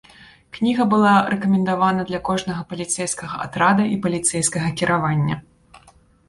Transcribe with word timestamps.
Кніга 0.57 0.85
была 0.93 1.11
рэкамендавана 1.33 2.05
для 2.11 2.19
кожнага 2.29 2.61
паліцэйскага 2.71 3.35
атрада 3.45 3.83
і 3.93 4.01
паліцэйскага 4.07 4.73
кіравання. 4.83 5.35